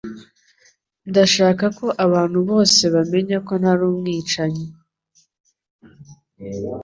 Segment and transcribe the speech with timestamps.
[1.09, 4.65] Ndashaka ko abantu bose bamenya ko ntari umwicanyi